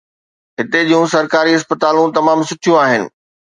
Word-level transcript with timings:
هتي 0.59 0.79
جون 0.91 1.05
سرڪاري 1.13 1.51
اسپتالون 1.59 2.09
تمام 2.19 2.39
سٺيون 2.49 2.77
آهن. 2.89 3.03